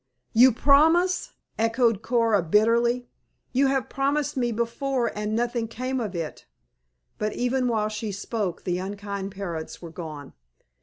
[0.33, 3.07] "You promise!" echoed Coora bitterly.
[3.51, 6.47] "You have promised me before and nothing came of it."
[7.19, 10.33] But even while she spoke the unkind parents were gone.